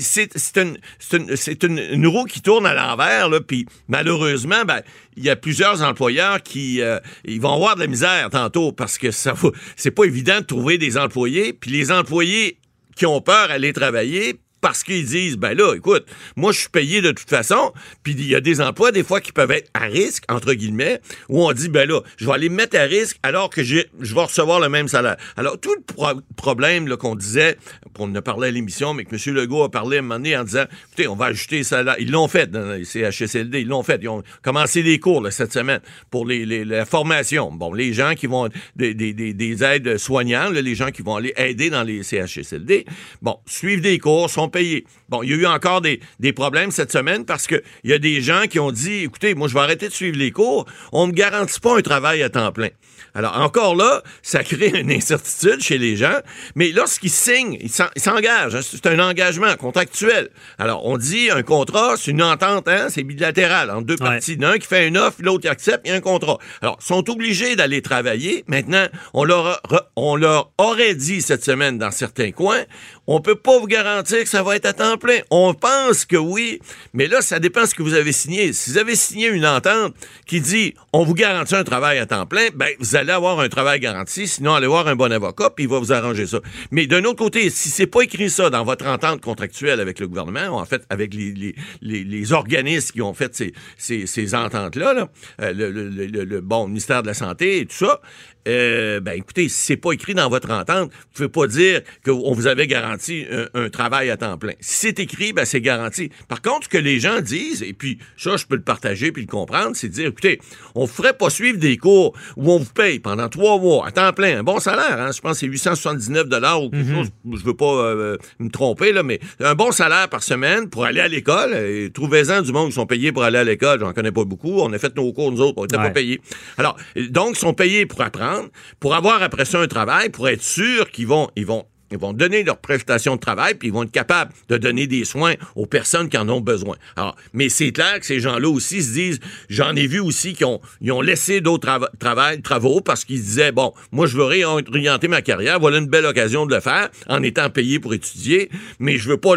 c'est 0.01 0.57
une, 0.57 0.77
une, 1.13 1.79
une, 1.79 2.07
roue 2.07 2.25
qui 2.25 2.41
tourne 2.41 2.67
à 2.67 2.75
l'envers, 2.75 3.29
puis 3.47 3.67
malheureusement, 3.89 4.65
ben, 4.67 4.81
il 5.17 5.25
y 5.25 5.31
a 5.31 5.37
plusieurs 5.37 5.83
employeurs 5.83 6.43
qui 6.43 6.81
euh, 6.81 6.99
ils 7.25 7.41
vont 7.41 7.55
avoir 7.55 7.75
de 7.77 7.81
la 7.81 7.87
misère 7.87 8.31
tantôt 8.31 8.73
parce 8.73 8.99
que 8.99 9.11
ça 9.11 9.35
c'est 9.77 9.91
pas 9.91 10.05
évident 10.05 10.41
de 10.41 10.45
trouver 10.47 10.79
des 10.79 10.97
employés, 10.99 11.53
puis 11.53 11.71
les 11.71 11.91
employés 11.93 12.59
qui 12.97 13.07
ont 13.07 13.21
peur 13.21 13.51
à 13.51 13.55
aller 13.55 13.73
travailler 13.73 14.35
parce 14.63 14.83
qu'ils 14.85 15.05
disent 15.05 15.37
ben 15.37 15.53
là 15.55 15.75
écoute 15.75 16.07
moi 16.37 16.53
je 16.53 16.61
suis 16.61 16.69
payé 16.71 17.03
de 17.03 17.11
toute 17.11 17.29
façon 17.29 17.73
puis 18.03 18.13
il 18.13 18.27
y 18.29 18.35
a 18.35 18.41
des 18.41 18.61
emplois 18.63 18.93
des 18.93 19.03
fois 19.03 19.21
qui 19.21 19.33
peuvent 19.33 19.51
être 19.51 19.69
à 19.75 19.81
risque 19.85 20.25
entre 20.31 20.55
guillemets 20.55 21.01
où 21.29 21.45
on 21.45 21.53
dit 21.53 21.69
ben 21.69 21.87
là 21.87 22.01
je 22.17 22.25
vais 22.25 22.33
aller 22.33 22.49
me 22.49 22.55
mettre 22.55 22.79
à 22.79 22.85
risque 22.85 23.19
alors 23.25 23.51
que 23.51 23.63
je 23.63 23.75
vais 23.77 24.21
recevoir 24.23 24.61
le 24.61 24.69
même 24.69 24.89
salaire. 24.89 25.17
Alors 25.37 25.59
tout 25.61 25.75
le 25.75 25.83
pro- 25.83 26.21
problème 26.37 26.89
qu'on 26.97 27.17
disait 27.17 27.59
on 27.99 28.05
en 28.05 28.15
a 28.15 28.23
parlé 28.23 28.49
à 28.49 28.51
l'émission 28.53 28.95
mais 28.95 29.05
que 29.05 29.15
M. 29.17 29.35
Legault 29.35 29.65
a 29.65 29.71
parlé 29.71 29.97
à 29.97 30.01
un 30.01 30.03
moment 30.03 30.15
donné 30.15 30.37
en 30.37 30.45
disant 30.45 30.65
écoutez 30.87 31.09
on 31.09 31.17
va 31.17 31.27
ajouter 31.27 31.57
les 31.57 31.65
salaires 31.65 31.97
ils 31.99 32.11
l'ont 32.11 32.29
fait 32.29 32.49
dans 32.51 32.73
les 32.73 32.85
CHSLD 32.85 33.61
ils 33.63 33.69
l'ont 33.69 33.83
fait. 33.83 33.99
Ils 34.01 34.09
ont 34.09 34.23
commencé 34.43 34.83
des 34.85 34.99
cours 35.01 35.21
là, 35.21 35.31
cette 35.33 35.53
semaine 35.53 35.81
pour 36.11 36.25
les, 36.25 36.65
la 36.65 36.85
formation. 36.87 37.51
Bon 37.51 37.75
les 37.75 37.93
gens 37.93 38.15
qui 38.15 38.29
vont 38.29 38.49
des, 38.77 38.95
des, 38.95 39.13
des, 39.13 39.35
des 39.35 39.65
aides 39.65 39.99
soignants 39.99 40.51
les 40.51 40.75
gens 40.77 40.93
qui 40.93 41.03
vont 41.03 41.17
aller 41.17 41.33
aider 41.37 41.69
dans 41.69 41.83
les 41.83 42.05
CHSLD 42.05 42.87
bon 43.23 43.37
suivent 43.47 43.81
des 43.81 43.99
cours 43.99 44.31
sont 44.31 44.49
payés 44.53 44.85
bon 45.13 45.23
il 45.23 45.31
y 45.31 45.33
a 45.35 45.37
eu 45.37 45.47
encore 45.47 45.81
des, 45.81 46.01
des 46.19 46.33
problèmes 46.33 46.71
cette 46.73 46.91
semaine 46.91 47.25
parce 47.25 47.47
que 47.47 47.63
il 47.85 47.91
y 47.91 47.93
a 47.93 47.99
des 47.99 48.21
gens 48.23 48.45
qui 48.51 48.59
ont 48.59 48.73
dit 48.73 49.05
écoutez 49.05 49.35
moi 49.37 49.47
je 49.47 49.55
vais 49.55 49.61
arrêter 49.61 49.87
de 49.89 49.93
suivre 49.93 50.17
les 50.19 50.33
cours 50.33 50.67
on 50.91 51.07
me 51.07 51.13
garantit 51.13 51.61
pas 51.61 51.77
un 51.79 51.83
travail 51.83 52.23
à 52.25 52.31
temps 52.31 52.51
plein 52.51 52.71
alors, 53.15 53.39
encore 53.39 53.75
là, 53.77 54.03
ça 54.23 54.43
crée 54.43 54.69
une 54.81 54.91
incertitude 54.91 55.61
chez 55.63 55.77
les 55.77 55.97
gens, 55.97 56.19
mais 56.55 56.71
lorsqu'ils 56.73 57.11
signent, 57.11 57.59
ils 57.61 57.69
s'en- 57.69 57.91
ils 57.95 58.01
s'engagent. 58.01 58.55
hein, 58.55 58.61
c'est 58.63 58.87
un 58.87 58.99
engagement 59.01 59.55
contractuel. 59.57 60.31
Alors, 60.59 60.87
on 60.87 60.97
dit 60.97 61.29
un 61.31 61.43
contrat, 61.43 61.97
c'est 61.99 62.11
une 62.13 62.23
entente, 62.23 62.69
hein, 62.69 62.87
c'est 62.89 63.03
bilatéral 63.03 63.71
entre 63.71 63.83
deux 63.85 63.97
parties. 63.97 64.37
L'un 64.37 64.57
qui 64.57 64.67
fait 64.67 64.89
une 64.89 64.97
offre, 64.97 65.19
l'autre 65.21 65.43
qui 65.43 65.49
accepte, 65.49 65.83
il 65.85 65.91
y 65.91 65.93
a 65.93 65.97
un 65.97 66.01
contrat. 66.01 66.39
Alors, 66.63 66.79
ils 66.81 66.87
sont 66.87 67.11
obligés 67.11 67.55
d'aller 67.55 67.83
travailler. 67.83 68.45
Maintenant, 68.47 68.87
on 69.13 69.25
leur, 69.25 69.47
a- 69.47 69.91
on 69.95 70.17
leur 70.17 70.51
aurait 70.57 70.95
dit 70.95 71.21
cette 71.21 71.45
semaine 71.45 71.77
dans 71.77 71.91
certains 71.91 72.31
coins, 72.31 72.63
on 73.07 73.21
peut 73.21 73.35
pas 73.35 73.59
vous 73.59 73.67
garantir 73.67 74.21
que 74.23 74.29
ça 74.29 74.43
va 74.43 74.57
être 74.57 74.65
à 74.65 74.73
temps 74.73 74.97
On 75.31 75.55
pense 75.55 76.05
que 76.05 76.17
oui, 76.17 76.61
mais 76.93 77.07
là, 77.07 77.21
ça 77.23 77.39
dépend 77.39 77.63
de 77.63 77.67
ce 77.67 77.75
que 77.75 77.83
vous 77.83 77.95
avez 77.95 78.13
signé. 78.13 78.53
Si 78.53 78.71
vous 78.71 78.79
avez 78.79 78.97
signé 78.97 79.29
une 79.29 79.47
entente 79.47 79.95
qui 80.27 80.41
dit 80.41 80.75
on 80.93 81.05
vous 81.05 81.15
garantit 81.15 81.55
un 81.55 81.65
travail 81.65 81.99
à 81.99 82.07
temps 82.07 82.27
plein, 82.27 82.49
ben 82.55 82.69
vous 82.79 82.97
allez 82.97 83.13
avoir 83.13 83.41
un 83.41 83.49
travail 83.49 83.81
garanti, 83.81 84.29
sinon 84.29 84.55
allez 84.55 84.67
voir 84.67 84.87
un 84.89 84.97
bon 84.97 85.11
avocat 85.11 85.51
puis 85.51 85.65
il 85.65 85.71
va 85.71 85.79
vous 85.79 85.93
arranger 85.93 86.27
ça. 86.27 86.41
Mais 86.71 86.87
d'un 86.87 87.05
autre 87.05 87.19
côté, 87.19 87.51
si 87.51 87.69
c'est 87.69 87.87
pas 87.87 88.03
écrit 88.03 88.31
ça 88.31 88.51
dans 88.51 88.65
votre 88.65 88.87
entente 88.87 89.21
contractuelle 89.21 89.81
avec 89.81 89.99
le 89.99 90.09
gouvernement, 90.09 90.59
en 90.59 90.65
fait 90.65 90.83
avec 90.91 91.15
les, 91.15 91.55
les, 91.81 92.33
organismes 92.33 92.93
qui 92.93 93.03
ont 93.03 93.15
fait 93.15 93.35
ces, 93.79 94.35
ententes-là, 94.35 94.95
là, 94.95 95.09
euh, 95.41 95.53
le- 95.53 95.71
le- 95.71 96.41
bon 96.41 96.69
ministère 96.69 97.03
de 97.03 97.09
la 97.09 97.15
Santé 97.15 97.59
et 97.59 97.67
tout 97.67 97.77
ça, 97.87 98.01
euh, 98.49 99.01
ben 99.01 99.13
écoutez, 99.13 99.49
si 99.49 99.61
c'est 99.61 99.77
pas 99.77 99.93
écrit 99.93 100.15
dans 100.15 100.29
votre 100.29 100.51
entente, 100.51 100.91
vous 100.91 101.07
pouvez 101.15 101.29
pas 101.29 101.47
dire 101.47 101.81
qu'on 102.05 102.33
vous 102.33 102.47
avait 102.47 102.67
garanti 102.67 103.25
un, 103.31 103.65
un 103.65 103.71
travail 103.71 104.11
à 104.11 104.17
temps 104.17 104.37
plein. 104.39 104.53
Si 104.61 104.77
c'est 104.87 104.99
écrit, 104.99 105.33
ben 105.33 105.45
c'est 105.45 105.61
garanti. 105.61 106.11
Par 106.29 106.43
contre, 106.43 106.65
ce 106.65 106.69
que 106.69 106.79
les 106.79 106.99
gens 107.01 107.21
disent, 107.21 107.63
et 107.63 107.73
puis 107.73 107.99
ça, 108.17 108.37
je 108.37 108.47
peux 108.47 108.57
le 108.57 108.63
partager 108.63 109.13
puis 109.13 109.23
le 109.23 109.29
comprendre, 109.29 109.73
c'est 109.75 109.89
de 109.89 109.95
dire, 109.95 110.09
écoutez, 110.09 110.41
on 110.75 110.87
ferait 110.87 111.13
pas 111.17 111.31
suivre 111.31 111.59
des 111.59 111.77
cours 111.77 112.15
où 112.37 112.51
on 112.53 112.59
vous 112.59 112.73
paye 112.73 112.99
pendant 112.99 113.29
trois 113.29 113.59
mois 113.59 113.87
à 113.87 113.93
temps 113.93 114.13
plein, 114.13 114.39
un 114.39 114.43
bon 114.43 114.59
salaire, 114.61 115.01
hein, 115.01 115.11
je 115.15 115.21
pense 115.21 115.33
que 115.33 115.39
c'est 115.41 115.47
879 115.47 116.29
dollars 116.29 116.63
ou 116.63 116.71
quelque 116.71 116.91
chose, 116.95 117.11
je 117.33 117.45
veux 117.45 117.55
pas 117.55 117.65
euh, 117.75 118.17
me 118.39 118.49
tromper, 118.51 118.93
là, 118.93 119.03
mais 119.03 119.21
un 119.41 119.55
bon 119.55 119.71
salaire 119.73 120.09
par 120.09 120.23
semaine 120.23 120.69
pour 120.69 120.85
aller 120.85 121.01
à 121.01 121.09
l'école, 121.09 121.55
et 121.55 121.91
trouvez-en 121.93 122.43
du 122.43 122.53
monde 122.53 122.69
qui 122.69 122.75
sont 122.75 122.87
payés 122.87 123.13
pour 123.13 123.23
aller 123.25 123.39
à 123.39 123.45
l'école, 123.45 123.81
j'en 123.81 123.93
connais 123.93 124.13
pas 124.13 124.25
beaucoup, 124.25 124.61
on 124.61 124.73
a 124.73 124.79
fait 124.79 124.95
nos 124.97 125.13
cours, 125.13 125.31
nous 125.33 125.41
autres, 125.41 125.55
on 125.59 125.65
était 125.65 125.77
Ouais. 125.77 125.85
pas 125.85 125.91
payés. 125.91 126.21
Alors, 126.59 126.77
donc, 127.11 127.31
ils 127.37 127.39
sont 127.41 127.55
payés 127.55 127.87
pour 127.87 128.01
apprendre, 128.03 128.32
pour 128.81 128.95
avoir 128.95 129.23
après 129.23 129.45
ça 129.45 129.61
un 129.61 129.67
travail, 129.67 130.11
pour 130.11 130.29
être 130.29 130.43
sûr 130.43 130.91
qu'ils 130.91 131.07
vont, 131.07 131.31
ils 131.37 131.47
vont, 131.47 131.67
ils 131.93 131.99
vont 131.99 132.13
donner 132.13 132.43
leur 132.43 132.59
prestation 132.59 133.17
de 133.17 133.21
travail, 133.21 133.55
puis 133.55 133.69
ils 133.69 133.73
vont 133.73 133.85
être 133.85 133.91
capables 133.91 134.33
de 134.49 134.57
donner 134.57 134.87
des 134.87 135.05
soins 135.05 135.35
aux 135.55 135.67
personnes 135.67 136.09
qui 136.09 136.19
en 136.19 136.29
ont 136.29 136.41
besoin. 136.41 136.77
Alors, 136.97 137.17
mais 137.33 137.49
c'est 137.49 137.73
clair 137.73 138.01
que 138.01 138.07
ces 138.07 138.21
gens-là 138.21 138.49
aussi 138.49 138.83
se 138.83 138.93
disent, 138.93 139.21
j'en 139.49 139.75
ai 139.77 139.87
vu 139.87 140.01
aussi 140.01 140.35
qui 140.35 140.45
ont, 140.45 140.61
ils 140.81 140.93
ont 140.93 141.01
laissé 141.01 141.41
d'autres 141.41 141.69
trava- 141.99 142.41
travaux 142.43 142.81
parce 142.81 143.05
qu'ils 143.05 143.23
disaient, 143.23 143.53
bon, 143.53 143.73
moi 143.91 144.07
je 144.07 144.17
veux 144.17 144.25
réorienter 144.25 145.09
ma 145.09 145.23
carrière, 145.23 145.61
voilà 145.61 145.79
une 145.79 145.87
belle 145.87 146.07
occasion 146.07 146.47
de 146.47 146.55
le 146.55 146.61
faire 146.61 146.91
en 147.09 147.23
étant 147.23 147.51
payé 147.51 147.79
pour 147.79 147.95
étudier, 147.95 148.51
mais 148.79 148.99
je 148.99 149.09
veux 149.09 149.17
pas 149.17 149.35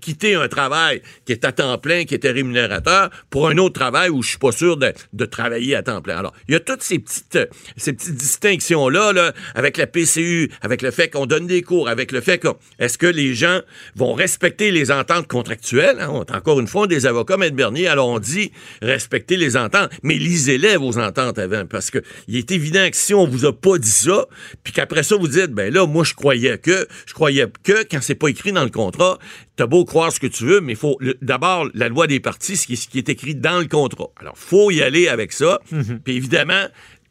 quitter 0.00 0.34
un 0.34 0.48
travail 0.48 1.02
qui 1.24 1.32
est 1.32 1.44
à 1.44 1.52
temps 1.52 1.78
plein, 1.78 2.04
qui 2.04 2.14
était 2.14 2.30
rémunérateur, 2.30 3.10
pour 3.30 3.48
un 3.48 3.58
autre 3.58 3.78
travail 3.78 4.10
où 4.10 4.22
je 4.22 4.30
suis 4.30 4.38
pas 4.38 4.52
sûr 4.52 4.76
de, 4.76 5.24
travailler 5.26 5.74
à 5.74 5.82
temps 5.82 6.00
plein. 6.00 6.16
Alors, 6.16 6.32
il 6.48 6.52
y 6.52 6.56
a 6.56 6.60
toutes 6.60 6.82
ces 6.82 6.98
petites, 6.98 7.38
ces 7.76 7.92
petites 7.92 8.14
distinctions-là, 8.14 9.12
là, 9.12 9.32
avec 9.54 9.76
la 9.76 9.86
PCU, 9.86 10.50
avec 10.62 10.82
le 10.82 10.90
fait 10.90 11.08
qu'on 11.10 11.26
donne 11.26 11.46
des 11.46 11.62
cours, 11.62 11.77
avec 11.86 12.12
le 12.12 12.20
fait 12.20 12.38
que 12.38 12.48
est-ce 12.78 12.98
que 12.98 13.06
les 13.06 13.34
gens 13.34 13.60
vont 13.94 14.14
respecter 14.14 14.70
les 14.70 14.90
ententes 14.90 15.26
contractuelles? 15.26 15.98
Hein? 16.00 16.08
On 16.10 16.24
est 16.24 16.34
encore 16.34 16.60
une 16.60 16.66
fois 16.66 16.86
des 16.86 17.06
avocats, 17.06 17.36
Maître 17.36 17.56
Bernier, 17.56 17.88
alors 17.88 18.08
on 18.08 18.18
dit 18.18 18.52
respecter 18.82 19.36
les 19.36 19.56
ententes, 19.56 19.90
mais 20.02 20.14
lisez-les 20.14 20.76
vos 20.76 20.98
ententes 20.98 21.38
avant, 21.38 21.66
parce 21.66 21.90
que 21.90 21.98
il 22.26 22.36
est 22.36 22.50
évident 22.50 22.88
que 22.90 22.96
si 22.96 23.14
on 23.14 23.26
vous 23.26 23.44
a 23.44 23.52
pas 23.52 23.78
dit 23.78 23.88
ça, 23.88 24.26
puis 24.64 24.72
qu'après 24.72 25.02
ça 25.02 25.16
vous 25.16 25.28
dites, 25.28 25.52
ben 25.52 25.72
là, 25.72 25.86
moi 25.86 26.04
je 26.04 26.14
croyais 26.14 26.58
que, 26.58 26.86
je 27.06 27.14
croyais 27.14 27.46
que, 27.62 27.84
quand 27.90 28.00
c'est 28.00 28.14
pas 28.14 28.28
écrit 28.28 28.52
dans 28.52 28.64
le 28.64 28.70
contrat, 28.70 29.18
t'as 29.56 29.66
beau 29.66 29.84
croire 29.84 30.12
ce 30.12 30.20
que 30.20 30.26
tu 30.26 30.44
veux, 30.44 30.60
mais 30.60 30.72
il 30.72 30.78
faut 30.78 30.98
d'abord 31.20 31.68
la 31.74 31.88
loi 31.88 32.06
des 32.06 32.20
parties, 32.20 32.56
ce 32.56 32.66
qui, 32.66 32.76
ce 32.76 32.88
qui 32.88 32.98
est 32.98 33.08
écrit 33.08 33.34
dans 33.34 33.58
le 33.58 33.66
contrat. 33.66 34.08
Alors, 34.20 34.38
faut 34.38 34.70
y 34.70 34.82
aller 34.82 35.08
avec 35.08 35.32
ça. 35.32 35.60
Puis 36.04 36.16
évidemment, 36.16 36.66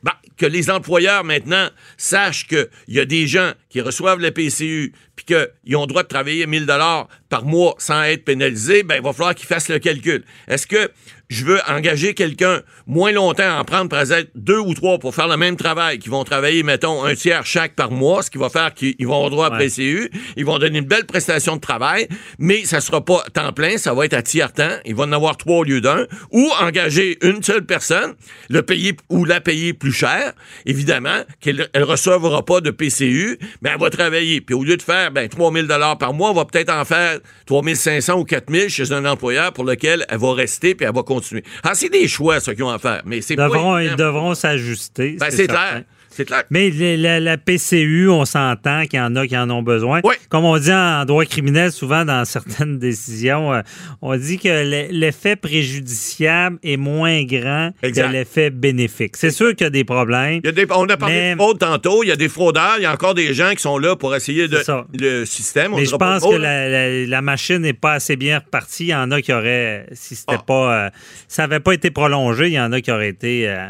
ben, 0.07 0.13
que 0.37 0.45
les 0.45 0.69
employeurs 0.69 1.25
maintenant 1.25 1.69
sachent 1.97 2.47
qu'il 2.47 2.69
y 2.87 2.99
a 2.99 3.05
des 3.05 3.27
gens 3.27 3.51
qui 3.69 3.81
reçoivent 3.81 4.21
le 4.21 4.31
PCU 4.31 4.93
puis 5.17 5.25
qu'ils 5.25 5.75
ont 5.75 5.81
le 5.81 5.87
droit 5.87 6.03
de 6.03 6.07
travailler 6.07 6.47
1000 6.47 6.65
dollars 6.65 7.09
par 7.27 7.43
mois 7.43 7.75
sans 7.77 8.03
être 8.03 8.23
pénalisés, 8.23 8.83
ben 8.83 8.95
il 8.95 9.01
va 9.01 9.11
falloir 9.11 9.35
qu'ils 9.35 9.47
fassent 9.47 9.67
le 9.67 9.79
calcul. 9.79 10.23
Est-ce 10.47 10.65
que 10.65 10.89
je 11.29 11.43
veux 11.43 11.59
engager 11.67 12.13
quelqu'un 12.13 12.61
moins 12.85 13.11
longtemps, 13.11 13.59
en 13.59 13.63
prendre 13.65 13.89
peut-être 13.89 14.29
deux 14.35 14.59
ou 14.59 14.73
trois 14.73 14.97
pour 14.97 15.13
faire 15.13 15.27
le 15.27 15.35
même 15.35 15.57
travail, 15.57 15.99
qui 15.99 16.09
vont 16.09 16.23
travailler, 16.23 16.63
mettons, 16.63 17.03
un 17.03 17.15
tiers 17.15 17.45
chaque 17.45 17.75
par 17.75 17.91
mois, 17.91 18.23
ce 18.23 18.29
qui 18.31 18.37
va 18.37 18.49
faire 18.49 18.73
qu'ils 18.73 18.95
vont 19.05 19.15
avoir 19.15 19.29
droit 19.29 19.47
à 19.47 19.57
Ouais. 19.57 19.65
PCU, 19.67 20.09
ils 20.35 20.45
vont 20.45 20.57
donner 20.59 20.79
une 20.79 20.85
belle 20.85 21.05
prestation 21.05 21.55
de 21.55 21.61
travail, 21.61 22.07
mais 22.39 22.63
ça 22.65 22.79
sera 22.79 23.03
pas 23.03 23.23
temps 23.33 23.51
plein, 23.51 23.77
ça 23.77 23.93
va 23.93 24.05
être 24.05 24.13
à 24.13 24.21
tiers-temps, 24.21 24.77
ils 24.85 24.95
vont 24.95 25.03
en 25.03 25.11
avoir 25.11 25.35
trois 25.37 25.57
au 25.57 25.63
lieu 25.63 25.81
d'un, 25.81 26.05
ou 26.31 26.49
engager 26.61 27.17
une 27.21 27.43
seule 27.43 27.65
personne, 27.65 28.13
le 28.49 28.61
payer 28.61 28.95
ou 29.09 29.25
la 29.25 29.41
payer 29.41 29.73
plus 29.73 29.91
cher, 29.91 30.33
évidemment, 30.65 31.23
qu'elle 31.41 31.67
elle 31.73 31.83
recevra 31.83 32.45
pas 32.45 32.61
de 32.61 32.71
PCU, 32.71 33.37
mais 33.61 33.71
elle 33.73 33.79
va 33.79 33.89
travailler, 33.89 34.41
puis 34.41 34.55
au 34.55 34.63
lieu 34.63 34.77
de 34.77 34.81
faire 34.81 35.11
ben 35.11 35.27
3000 35.27 35.67
dollars 35.67 35.97
par 35.97 36.13
mois, 36.13 36.29
on 36.31 36.33
va 36.33 36.45
peut-être 36.45 36.71
en 36.71 36.85
faire 36.85 37.19
3500 37.47 38.19
ou 38.19 38.23
4000 38.23 38.69
chez 38.69 38.91
un 38.91 39.05
employeur 39.05 39.51
pour 39.53 39.63
lequel 39.65 40.05
elle 40.07 40.19
va 40.19 40.33
rester 40.33 40.75
puis 40.75 40.85
elle 40.85 40.93
va 40.93 41.01
continuer. 41.03 41.16
Ah, 41.63 41.73
c'est 41.73 41.89
des 41.89 42.07
choix 42.07 42.39
ça 42.39 42.53
qu'ils 42.53 42.63
ont 42.63 42.69
à 42.69 42.79
faire, 42.79 43.01
mais 43.05 43.21
c'est 43.21 43.35
pas 43.35 43.47
devront, 43.47 43.77
évident. 43.77 43.93
ils 43.93 43.97
devront 43.97 44.35
s'ajuster. 44.35 45.17
Ben, 45.19 45.29
c'est 45.31 45.47
clair. 45.47 45.83
C'est 46.17 46.25
clair. 46.25 46.43
Mais 46.49 46.69
la, 46.97 47.19
la 47.19 47.37
PCU, 47.37 48.09
on 48.09 48.25
s'entend 48.25 48.85
qu'il 48.87 48.97
y 48.97 49.01
en 49.01 49.15
a 49.15 49.27
qui 49.27 49.37
en 49.37 49.49
ont 49.51 49.61
besoin. 49.61 50.01
Oui. 50.03 50.15
Comme 50.29 50.45
on 50.45 50.57
dit 50.57 50.73
en 50.73 51.05
droit 51.05 51.25
criminel, 51.25 51.71
souvent 51.71 52.03
dans 52.05 52.25
certaines 52.37 52.79
décisions, 52.79 53.53
euh, 53.53 53.61
on 54.01 54.17
dit 54.17 54.39
que 54.39 54.47
le- 54.49 54.87
l'effet 54.91 55.35
préjudiciable 55.35 56.57
est 56.63 56.77
moins 56.77 57.23
grand 57.23 57.71
Exact. 57.83 58.07
que 58.07 58.11
l'effet 58.13 58.49
bénéfique. 58.49 59.15
C'est 59.15 59.29
sûr 59.31 59.55
qu'il 59.55 59.65
y 59.65 59.67
a 59.67 59.69
des 59.69 59.83
problèmes. 59.83 60.41
Il 60.43 60.47
y 60.47 60.49
a 60.49 60.51
des- 60.51 60.65
on 60.71 60.85
a 60.89 60.97
parlé 60.97 61.15
Mais- 61.15 61.31
de 61.35 61.39
fraude 61.39 61.59
tantôt, 61.59 62.03
il 62.03 62.07
y 62.07 62.11
a 62.11 62.15
des 62.15 62.29
fraudeurs, 62.29 62.75
il 62.77 62.83
y 62.83 62.85
a 62.85 62.93
encore 62.93 63.13
des 63.13 63.33
gens 63.33 63.51
qui 63.51 63.61
sont 63.61 63.77
là 63.77 63.95
pour 63.95 64.15
essayer 64.15 64.47
de 64.47 64.57
le 64.99 65.25
système. 65.25 65.73
on 65.73 65.77
Mais 65.77 65.85
je 65.85 65.95
pense 65.95 66.23
que 66.23 66.35
la, 66.35 66.67
la- 66.67 67.05
la 67.05 67.21
machine 67.21 67.59
n'est 67.59 67.73
pas 67.73 67.93
assez 67.93 68.15
bien 68.15 68.39
repartie. 68.39 68.85
Il 68.85 68.89
y 68.89 68.95
en 68.95 69.11
a 69.11 69.21
qui 69.21 69.33
auraient, 69.33 69.85
si 69.93 70.15
c'était 70.15 70.35
Ah. 70.39 70.43
pas, 70.45 70.85
euh, 70.85 70.89
ça 71.27 71.43
n'avait 71.43 71.59
pas 71.59 71.73
été 71.73 71.91
prolongé, 71.91 72.47
il 72.47 72.53
y 72.53 72.59
en 72.59 72.71
a 72.71 72.81
qui 72.81 72.91
auraient 72.91 73.09
été 73.09 73.47
euh, 73.47 73.67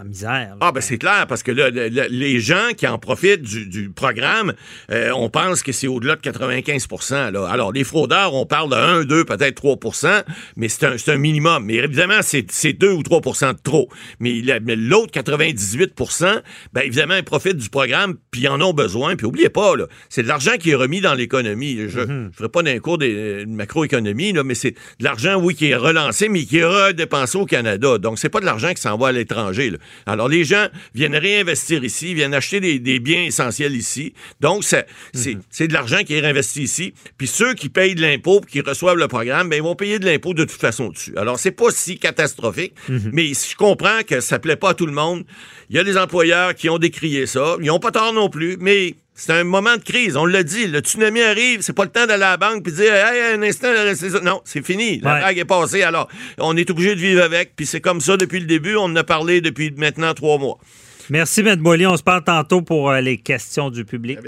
en 0.00 0.04
misère. 0.04 0.30
là. 0.50 0.56
Ah, 0.60 0.72
ben 0.72 0.80
c'est 0.80 0.98
clair, 0.98 1.26
parce 1.28 1.42
que 1.42 1.52
là, 1.52 1.70
le- 1.70 1.85
le- 1.90 2.06
les 2.10 2.40
gens 2.40 2.70
qui 2.76 2.86
en 2.86 2.98
profitent 2.98 3.42
du, 3.42 3.66
du 3.66 3.90
programme, 3.90 4.52
euh, 4.90 5.10
on 5.14 5.28
pense 5.30 5.62
que 5.62 5.72
c'est 5.72 5.86
au-delà 5.86 6.16
de 6.16 6.20
95 6.20 6.86
là. 7.32 7.46
Alors, 7.48 7.72
les 7.72 7.84
fraudeurs, 7.84 8.34
on 8.34 8.46
parle 8.46 8.70
de 8.70 8.76
1, 8.76 9.04
2, 9.04 9.24
peut-être 9.24 9.62
3% 9.62 10.22
mais 10.56 10.68
c'est 10.68 11.08
un, 11.08 11.16
minimum. 11.16 11.64
Mais 11.64 11.74
évidemment, 11.74 12.20
c'est 12.22 12.46
c'est 12.50 12.72
2 12.72 12.90
ou 12.90 13.02
3% 13.02 13.52
de 13.54 13.58
trop. 13.62 13.88
Mais 14.20 14.40
l'autre 14.76 15.12
98% 15.12 16.42
ben 16.72 16.82
évidemment, 16.82 17.16
ils 17.16 17.24
profitent 17.24 17.56
du 17.56 17.68
programme, 17.68 18.16
puis 18.30 18.42
ils 18.42 18.48
en 18.48 18.60
ont 18.60 18.72
besoin. 18.72 19.16
Puis 19.16 19.26
oubliez 19.26 19.48
pas, 19.48 19.72
c'est 20.08 20.22
de 20.22 20.28
l'argent 20.28 20.52
qui 20.58 20.70
est 20.70 20.74
remis 20.74 21.00
dans 21.00 21.14
l'économie. 21.14 21.78
Je 21.88 22.00
ne 22.00 22.30
ferai 22.32 22.48
pas 22.48 22.62
d'un 22.62 22.78
cours 22.78 22.98
de 22.98 23.44
macroéconomie, 23.46 24.32
là, 24.32 24.42
mais 24.44 24.54
c'est 24.54 24.72
de 24.72 25.04
l'argent, 25.04 25.36
oui, 25.40 25.54
qui 25.54 25.66
est 25.70 25.76
relancé, 25.76 26.28
mais 26.28 26.44
qui 26.44 26.58
est 26.58 26.64
redépensé 26.64 27.38
au 27.38 27.46
Canada. 27.46 27.98
Donc, 27.98 28.18
c'est 28.18 28.28
pas 28.28 28.40
de 28.40 28.46
l'argent 28.46 28.72
qui 28.74 28.80
s'en 28.82 28.96
va 28.96 29.08
à 29.08 29.12
l'étranger. 29.12 29.72
Alors, 30.06 30.28
les 30.28 30.44
gens 30.44 30.66
viennent 30.94 31.16
réinvestir 31.16 31.75
ici, 31.84 32.14
viennent 32.14 32.34
acheter 32.34 32.60
des, 32.60 32.78
des 32.78 32.98
biens 33.00 33.24
essentiels 33.24 33.74
ici. 33.76 34.12
Donc, 34.40 34.64
c'est 34.64 34.86
c'est 35.50 35.68
de 35.68 35.72
l'argent 35.72 35.98
qui 36.04 36.14
est 36.14 36.20
réinvesti 36.20 36.62
ici. 36.62 36.94
Puis 37.18 37.26
ceux 37.26 37.54
qui 37.54 37.68
payent 37.68 37.94
de 37.94 38.02
l'impôt 38.02 38.40
qui 38.40 38.60
reçoivent 38.60 38.96
le 38.98 39.08
programme, 39.08 39.48
ben, 39.48 39.56
ils 39.56 39.62
vont 39.62 39.74
payer 39.76 39.98
de 39.98 40.04
l'impôt 40.06 40.34
de 40.34 40.44
toute 40.44 40.60
façon 40.60 40.88
dessus. 40.90 41.12
Alors, 41.16 41.38
c'est 41.38 41.50
pas 41.52 41.70
si 41.70 41.98
catastrophique, 41.98 42.74
mais 43.12 43.26
je 43.34 43.56
comprends 43.56 44.00
que 44.06 44.20
ça 44.20 44.38
plaît 44.38 44.56
pas 44.56 44.70
à 44.70 44.74
tout 44.74 44.86
le 44.86 44.92
monde. 44.92 45.24
Il 45.70 45.76
y 45.76 45.78
a 45.78 45.84
des 45.84 45.96
employeurs 45.98 46.54
qui 46.54 46.68
ont 46.70 46.78
décrié 46.78 47.26
ça. 47.26 47.56
Ils 47.60 47.70
ont 47.70 47.80
pas 47.80 47.90
tort 47.90 48.12
non 48.12 48.28
plus, 48.28 48.56
mais 48.60 48.94
c'est 49.14 49.32
un 49.32 49.44
moment 49.44 49.76
de 49.76 49.82
crise. 49.82 50.16
On 50.16 50.26
l'a 50.26 50.42
dit, 50.42 50.66
le 50.66 50.80
tsunami 50.80 51.22
arrive, 51.22 51.62
c'est 51.62 51.72
pas 51.72 51.84
le 51.84 51.90
temps 51.90 52.06
d'aller 52.06 52.22
à 52.22 52.30
la 52.32 52.36
banque 52.36 52.62
puis 52.62 52.72
de 52.72 52.76
dire 52.76 52.94
Hey, 52.94 53.34
un 53.34 53.42
instant, 53.42 53.68
ça. 53.94 54.20
Non, 54.20 54.42
c'est 54.44 54.64
fini. 54.64 55.00
La 55.00 55.14
Ouais. 55.14 55.20
vague 55.22 55.38
est 55.38 55.44
passée. 55.44 55.82
Alors, 55.82 56.08
on 56.38 56.56
est 56.56 56.70
obligé 56.70 56.94
de 56.94 57.00
vivre 57.00 57.22
avec, 57.22 57.56
puis 57.56 57.66
c'est 57.66 57.80
comme 57.80 58.00
ça 58.00 58.16
depuis 58.16 58.40
le 58.40 58.46
début. 58.46 58.76
On 58.76 58.82
en 58.84 58.96
a 58.96 59.04
parlé 59.04 59.40
depuis 59.40 59.72
maintenant 59.76 60.12
trois 60.14 60.38
mois. 60.38 60.58
Merci, 61.10 61.40
M. 61.40 61.56
Boily. 61.56 61.86
On 61.86 61.96
se 61.96 62.02
parle 62.02 62.24
tantôt 62.24 62.62
pour 62.62 62.90
euh, 62.90 63.00
les 63.00 63.18
questions 63.18 63.70
du 63.70 63.84
public. 63.84 64.18